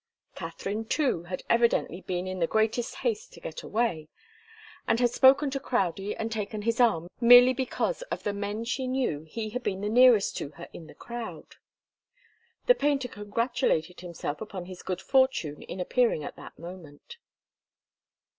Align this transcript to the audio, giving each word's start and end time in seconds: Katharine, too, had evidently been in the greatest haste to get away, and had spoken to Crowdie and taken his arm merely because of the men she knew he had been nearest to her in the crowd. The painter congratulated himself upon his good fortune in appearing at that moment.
Katharine, 0.33 0.85
too, 0.85 1.25
had 1.25 1.43
evidently 1.47 2.01
been 2.01 2.25
in 2.25 2.39
the 2.39 2.47
greatest 2.47 2.95
haste 3.05 3.33
to 3.33 3.39
get 3.39 3.61
away, 3.61 4.09
and 4.87 4.99
had 4.99 5.11
spoken 5.11 5.51
to 5.51 5.59
Crowdie 5.59 6.15
and 6.15 6.31
taken 6.31 6.63
his 6.63 6.79
arm 6.79 7.07
merely 7.19 7.53
because 7.53 8.01
of 8.09 8.23
the 8.23 8.33
men 8.33 8.63
she 8.63 8.87
knew 8.87 9.21
he 9.29 9.51
had 9.51 9.61
been 9.61 9.81
nearest 9.81 10.35
to 10.37 10.49
her 10.57 10.67
in 10.73 10.87
the 10.87 10.95
crowd. 10.95 11.57
The 12.65 12.73
painter 12.73 13.09
congratulated 13.09 13.99
himself 14.01 14.41
upon 14.41 14.65
his 14.65 14.81
good 14.81 15.03
fortune 15.03 15.61
in 15.61 15.79
appearing 15.79 16.23
at 16.23 16.35
that 16.35 16.57
moment. 16.57 17.17